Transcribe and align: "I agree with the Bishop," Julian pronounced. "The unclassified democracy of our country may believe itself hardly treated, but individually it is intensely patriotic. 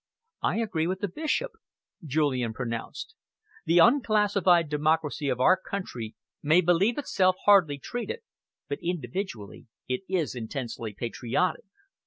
"I 0.41 0.57
agree 0.57 0.87
with 0.87 1.01
the 1.01 1.07
Bishop," 1.07 1.51
Julian 2.03 2.53
pronounced. 2.53 3.13
"The 3.65 3.77
unclassified 3.77 4.67
democracy 4.67 5.29
of 5.29 5.39
our 5.39 5.55
country 5.55 6.15
may 6.41 6.59
believe 6.59 6.97
itself 6.97 7.35
hardly 7.45 7.77
treated, 7.77 8.21
but 8.67 8.79
individually 8.81 9.67
it 9.87 10.01
is 10.09 10.33
intensely 10.33 10.95
patriotic. 10.95 11.65